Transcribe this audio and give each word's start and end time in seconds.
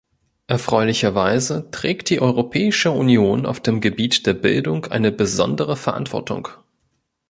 Erfreulicherweise 0.47 1.69
trägt 1.69 2.09
die 2.09 2.21
Europäische 2.21 2.89
Union 2.89 3.45
auf 3.45 3.59
dem 3.59 3.81
Gebiet 3.81 4.25
der 4.25 4.33
Bildung 4.33 4.85
eine 4.87 5.11
besondere 5.11 5.77
Verantwortung. 5.77 6.47